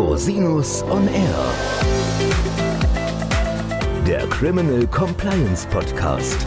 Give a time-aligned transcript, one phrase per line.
[0.00, 1.54] Rosinus on Air.
[4.06, 6.38] Der Criminal Compliance Podcast.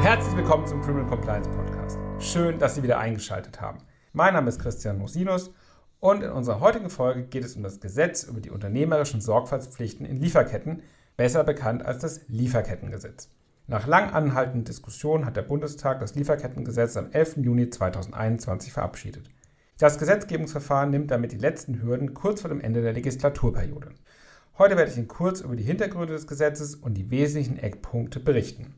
[0.00, 1.98] Herzlich willkommen zum Criminal Compliance Podcast.
[2.18, 3.80] Schön, dass Sie wieder eingeschaltet haben.
[4.14, 5.52] Mein Name ist Christian Rosinus
[6.00, 10.16] und in unserer heutigen Folge geht es um das Gesetz über die unternehmerischen Sorgfaltspflichten in
[10.16, 10.82] Lieferketten,
[11.18, 13.28] besser bekannt als das Lieferkettengesetz.
[13.70, 17.36] Nach lang anhaltenden Diskussionen hat der Bundestag das Lieferkettengesetz am 11.
[17.42, 19.28] Juni 2021 verabschiedet.
[19.76, 23.90] Das Gesetzgebungsverfahren nimmt damit die letzten Hürden kurz vor dem Ende der Legislaturperiode.
[24.56, 28.74] Heute werde ich Ihnen kurz über die Hintergründe des Gesetzes und die wesentlichen Eckpunkte berichten.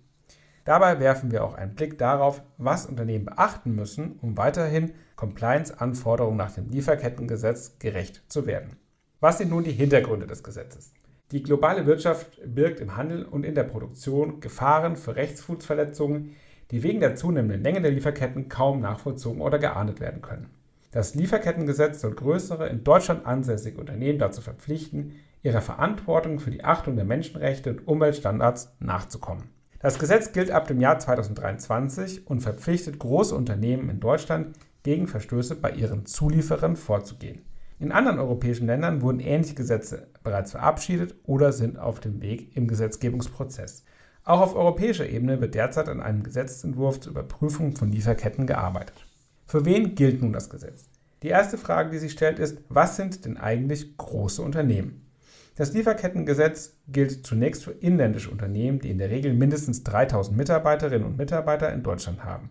[0.64, 6.50] Dabei werfen wir auch einen Blick darauf, was Unternehmen beachten müssen, um weiterhin Compliance-Anforderungen nach
[6.50, 8.76] dem Lieferkettengesetz gerecht zu werden.
[9.20, 10.92] Was sind nun die Hintergründe des Gesetzes?
[11.32, 16.34] Die globale Wirtschaft birgt im Handel und in der Produktion Gefahren für Rechtsgutsverletzungen,
[16.72, 20.50] die wegen der zunehmenden Länge der Lieferketten kaum nachvollzogen oder geahndet werden können.
[20.90, 26.96] Das Lieferkettengesetz soll größere, in Deutschland ansässige Unternehmen dazu verpflichten, ihrer Verantwortung für die Achtung
[26.96, 29.50] der Menschenrechte und Umweltstandards nachzukommen.
[29.78, 35.56] Das Gesetz gilt ab dem Jahr 2023 und verpflichtet große Unternehmen in Deutschland, gegen Verstöße
[35.56, 37.42] bei ihren Zulieferern vorzugehen.
[37.80, 42.68] In anderen europäischen Ländern wurden ähnliche Gesetze bereits verabschiedet oder sind auf dem Weg im
[42.68, 43.86] Gesetzgebungsprozess.
[44.22, 49.06] Auch auf europäischer Ebene wird derzeit an einem Gesetzentwurf zur Überprüfung von Lieferketten gearbeitet.
[49.46, 50.90] Für wen gilt nun das Gesetz?
[51.22, 55.10] Die erste Frage, die sich stellt, ist, was sind denn eigentlich große Unternehmen?
[55.56, 61.16] Das Lieferkettengesetz gilt zunächst für inländische Unternehmen, die in der Regel mindestens 3000 Mitarbeiterinnen und
[61.16, 62.50] Mitarbeiter in Deutschland haben.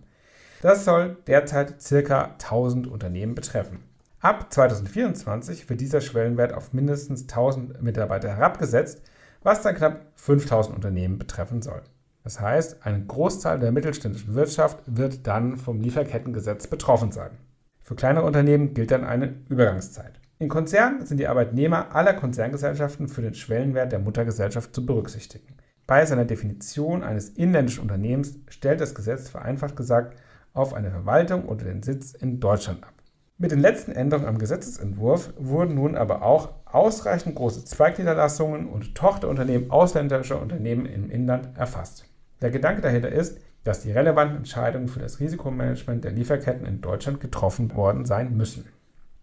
[0.64, 2.32] Das soll derzeit ca.
[2.40, 3.89] 1000 Unternehmen betreffen.
[4.22, 9.02] Ab 2024 wird dieser Schwellenwert auf mindestens 1000 Mitarbeiter herabgesetzt,
[9.44, 11.81] was dann knapp 5000 Unternehmen betreffen soll.
[12.26, 17.31] Das heißt, eine Großzahl der mittelständischen Wirtschaft wird dann vom Lieferkettengesetz betroffen sein.
[17.82, 20.20] Für kleinere Unternehmen gilt dann eine Übergangszeit.
[20.38, 25.55] In Konzernen sind die Arbeitnehmer aller Konzerngesellschaften für den Schwellenwert der Muttergesellschaft zu berücksichtigen.
[25.88, 30.20] Bei seiner Definition eines inländischen Unternehmens stellt das Gesetz vereinfacht gesagt
[30.54, 32.98] auf eine Verwaltung oder den Sitz in Deutschland ab.
[33.42, 39.72] Mit den letzten Änderungen am Gesetzesentwurf wurden nun aber auch ausreichend große Zweigniederlassungen und Tochterunternehmen
[39.72, 42.04] ausländischer Unternehmen im Inland erfasst.
[42.42, 47.22] Der Gedanke dahinter ist, dass die relevanten Entscheidungen für das Risikomanagement der Lieferketten in Deutschland
[47.22, 48.66] getroffen worden sein müssen.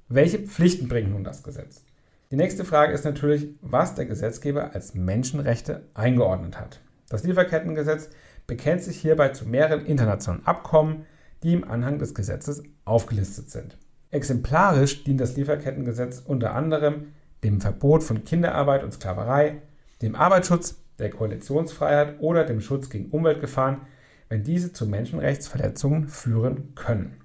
[0.09, 1.85] Welche Pflichten bringt nun das Gesetz?
[2.31, 6.81] Die nächste Frage ist natürlich, was der Gesetzgeber als Menschenrechte eingeordnet hat.
[7.11, 8.09] Das Lieferkettengesetz
[8.47, 11.05] bekennt sich hierbei zu mehreren internationalen Abkommen,
[11.43, 13.77] die im Anhang des Gesetzes aufgelistet sind.
[14.17, 17.13] Exemplarisch dient das Lieferkettengesetz unter anderem
[17.45, 19.61] dem Verbot von Kinderarbeit und Sklaverei,
[20.01, 23.83] dem Arbeitsschutz, der Koalitionsfreiheit oder dem Schutz gegen Umweltgefahren,
[24.31, 27.19] wenn diese zu Menschenrechtsverletzungen führen können.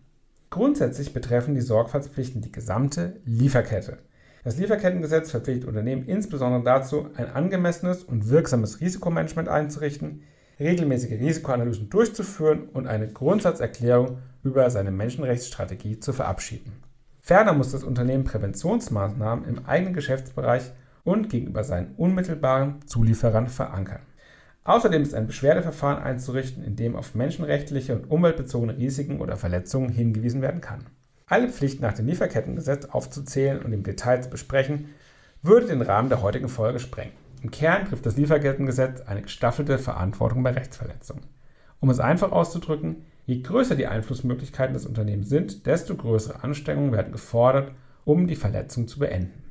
[0.49, 3.99] Grundsätzlich betreffen die Sorgfaltspflichten die gesamte Lieferkette.
[4.43, 10.23] Das Lieferkettengesetz verpflichtet Unternehmen insbesondere dazu, ein angemessenes und wirksames Risikomanagement einzurichten,
[10.61, 16.71] regelmäßige Risikoanalysen durchzuführen und eine Grundsatzerklärung über seine Menschenrechtsstrategie zu verabschieden.
[17.19, 20.71] Ferner muss das Unternehmen Präventionsmaßnahmen im eigenen Geschäftsbereich
[21.03, 24.01] und gegenüber seinen unmittelbaren Zulieferern verankern.
[24.63, 30.41] Außerdem ist ein Beschwerdeverfahren einzurichten, in dem auf menschenrechtliche und umweltbezogene Risiken oder Verletzungen hingewiesen
[30.41, 30.85] werden kann.
[31.25, 34.89] Alle Pflichten nach dem Lieferkettengesetz aufzuzählen und im Detail zu besprechen,
[35.41, 37.20] würde den Rahmen der heutigen Folge sprengen.
[37.41, 41.25] Im Kern trifft das Lieferkettengesetz eine gestaffelte Verantwortung bei Rechtsverletzungen.
[41.79, 47.11] Um es einfach auszudrücken, je größer die Einflussmöglichkeiten des Unternehmens sind, desto größere Anstrengungen werden
[47.11, 47.71] gefordert,
[48.05, 49.43] um die Verletzung zu beenden.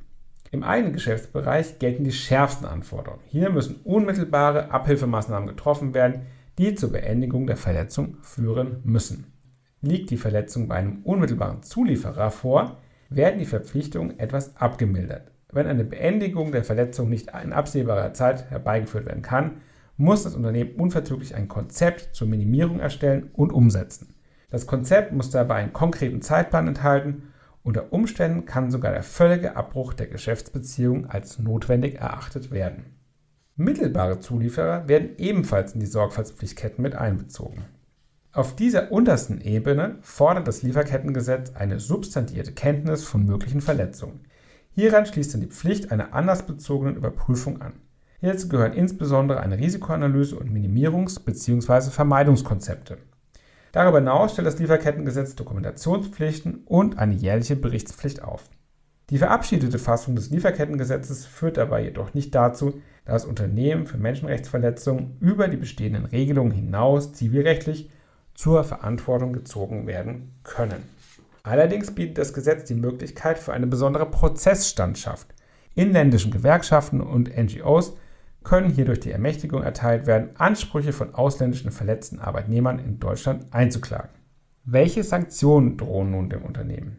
[0.51, 3.23] Im eigenen Geschäftsbereich gelten die schärfsten Anforderungen.
[3.27, 6.27] Hier müssen unmittelbare Abhilfemaßnahmen getroffen werden,
[6.57, 9.33] die zur Beendigung der Verletzung führen müssen.
[9.81, 12.77] Liegt die Verletzung bei einem unmittelbaren Zulieferer vor,
[13.09, 15.30] werden die Verpflichtungen etwas abgemildert.
[15.51, 19.61] Wenn eine Beendigung der Verletzung nicht in absehbarer Zeit herbeigeführt werden kann,
[19.97, 24.15] muss das Unternehmen unverzüglich ein Konzept zur Minimierung erstellen und umsetzen.
[24.49, 27.31] Das Konzept muss dabei einen konkreten Zeitplan enthalten.
[27.63, 32.97] Unter Umständen kann sogar der völlige Abbruch der Geschäftsbeziehung als notwendig erachtet werden.
[33.55, 37.65] Mittelbare Zulieferer werden ebenfalls in die Sorgfaltspflichtketten mit einbezogen.
[38.33, 44.21] Auf dieser untersten Ebene fordert das Lieferkettengesetz eine substantierte Kenntnis von möglichen Verletzungen.
[44.73, 47.73] Hieran schließt dann die Pflicht einer anlassbezogenen Überprüfung an.
[48.19, 51.89] Hierzu gehören insbesondere eine Risikoanalyse und Minimierungs- bzw.
[51.89, 52.97] Vermeidungskonzepte.
[53.71, 58.49] Darüber hinaus stellt das Lieferkettengesetz Dokumentationspflichten und eine jährliche Berichtspflicht auf.
[59.09, 65.47] Die verabschiedete Fassung des Lieferkettengesetzes führt dabei jedoch nicht dazu, dass Unternehmen für Menschenrechtsverletzungen über
[65.47, 67.89] die bestehenden Regelungen hinaus zivilrechtlich
[68.35, 70.83] zur Verantwortung gezogen werden können.
[71.43, 75.27] Allerdings bietet das Gesetz die Möglichkeit für eine besondere Prozessstandschaft.
[75.73, 77.95] Inländischen Gewerkschaften und NGOs
[78.43, 84.09] können hierdurch die Ermächtigung erteilt werden, Ansprüche von ausländischen verletzten Arbeitnehmern in Deutschland einzuklagen.
[84.63, 86.97] Welche Sanktionen drohen nun dem Unternehmen?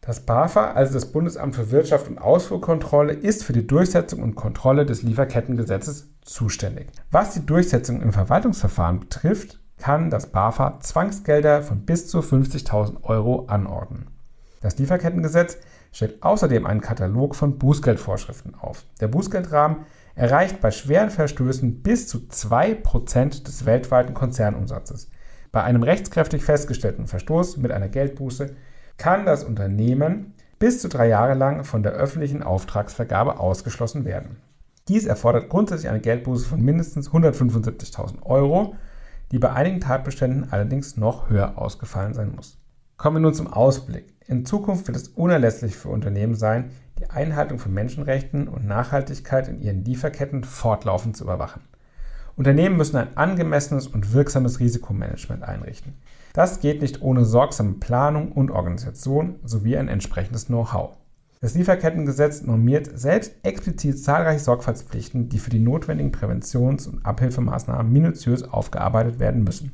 [0.00, 4.84] Das BAFA, also das Bundesamt für Wirtschaft und Ausfuhrkontrolle, ist für die Durchsetzung und Kontrolle
[4.84, 6.88] des Lieferkettengesetzes zuständig.
[7.10, 13.46] Was die Durchsetzung im Verwaltungsverfahren betrifft, kann das BAFA Zwangsgelder von bis zu 50.000 Euro
[13.48, 14.06] anordnen.
[14.60, 15.58] Das Lieferkettengesetz
[15.90, 18.84] stellt außerdem einen Katalog von Bußgeldvorschriften auf.
[19.00, 19.78] Der Bußgeldrahmen
[20.14, 25.10] erreicht bei schweren Verstößen bis zu 2% des weltweiten Konzernumsatzes.
[25.50, 28.54] Bei einem rechtskräftig festgestellten Verstoß mit einer Geldbuße
[28.98, 34.36] kann das Unternehmen bis zu drei Jahre lang von der öffentlichen Auftragsvergabe ausgeschlossen werden.
[34.86, 38.76] Dies erfordert grundsätzlich eine Geldbuße von mindestens 175.000 Euro,
[39.32, 42.58] die bei einigen Tatbeständen allerdings noch höher ausgefallen sein muss.
[42.98, 44.14] Kommen wir nun zum Ausblick.
[44.28, 49.60] In Zukunft wird es unerlässlich für Unternehmen sein, die Einhaltung von Menschenrechten und Nachhaltigkeit in
[49.60, 51.62] ihren Lieferketten fortlaufend zu überwachen.
[52.36, 55.94] Unternehmen müssen ein angemessenes und wirksames Risikomanagement einrichten.
[56.32, 60.96] Das geht nicht ohne sorgsame Planung und Organisation sowie ein entsprechendes Know-how.
[61.42, 68.44] Das Lieferkettengesetz normiert selbst explizit zahlreiche Sorgfaltspflichten, die für die notwendigen Präventions- und Abhilfemaßnahmen minutiös
[68.44, 69.72] aufgearbeitet werden müssen.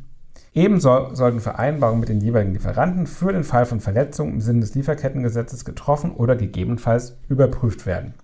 [0.55, 4.75] Ebenso sollten Vereinbarungen mit den jeweiligen Lieferanten für den Fall von Verletzungen im Sinne des
[4.75, 8.15] Lieferkettengesetzes getroffen oder gegebenenfalls überprüft werden.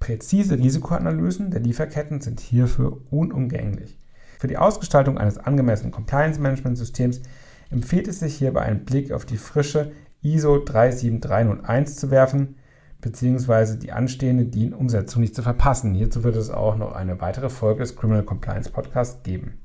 [0.00, 3.96] Präzise Risikoanalysen der Lieferketten sind hierfür unumgänglich.
[4.40, 7.22] Für die Ausgestaltung eines angemessenen Compliance-Management-Systems
[7.70, 12.56] empfiehlt es sich hierbei einen Blick auf die frische ISO 37301 zu werfen,
[13.00, 15.94] beziehungsweise die anstehende DIN-Umsetzung nicht zu verpassen.
[15.94, 19.60] Hierzu wird es auch noch eine weitere Folge des Criminal Compliance Podcasts geben.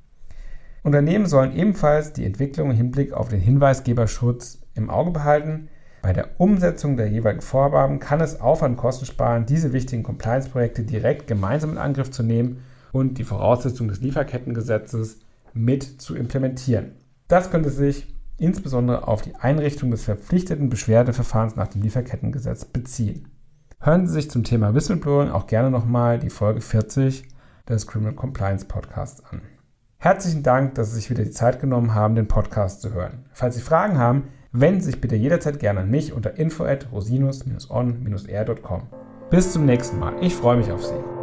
[0.84, 5.70] Unternehmen sollen ebenfalls die Entwicklung im Hinblick auf den Hinweisgeberschutz im Auge behalten.
[6.02, 11.28] Bei der Umsetzung der jeweiligen Vorgaben kann es Aufwand Kosten sparen, diese wichtigen Compliance-Projekte direkt
[11.28, 15.20] gemeinsam in Angriff zu nehmen und die Voraussetzungen des Lieferkettengesetzes
[15.54, 16.92] mit zu implementieren.
[17.30, 23.28] Das könnte sich insbesondere auf die Einrichtung des verpflichteten Beschwerdeverfahrens nach dem Lieferkettengesetz beziehen.
[23.80, 27.26] Hören Sie sich zum Thema Whistleblowing auch gerne nochmal die Folge 40
[27.68, 29.42] des Criminal Compliance Podcasts an.
[29.98, 33.26] Herzlichen Dank, dass Sie sich wieder die Zeit genommen haben, den Podcast zu hören.
[33.32, 36.92] Falls Sie Fragen haben, wenden Sie sich bitte jederzeit gerne an mich unter info at
[36.92, 38.82] rosinus-on-r.com.
[39.30, 40.14] Bis zum nächsten Mal.
[40.22, 41.23] Ich freue mich auf Sie.